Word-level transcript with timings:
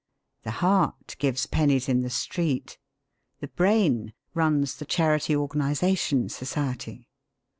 The 0.41 0.49
heart 0.65 1.15
gives 1.19 1.45
pennies 1.45 1.87
in 1.87 2.01
the 2.01 2.09
street. 2.09 2.79
The 3.39 3.49
brain 3.49 4.13
runs 4.33 4.75
the 4.77 4.85
Charity 4.85 5.35
Organisation 5.35 6.27
Society. 6.27 7.07